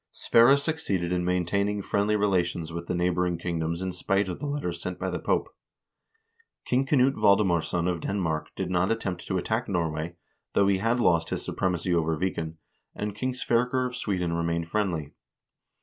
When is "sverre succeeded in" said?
0.11-1.23